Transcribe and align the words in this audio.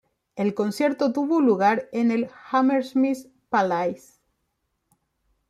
El 0.35 0.55
concierto 0.55 1.13
tuvo 1.13 1.41
lugar 1.41 1.87
en 1.91 2.09
el 2.09 2.27
Hammersmith 2.49 3.27
Palais. 3.49 4.19